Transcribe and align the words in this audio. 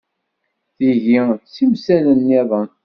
Tigi 0.75 1.19
d 1.39 1.39
timsal-nniḍen. 1.53 2.69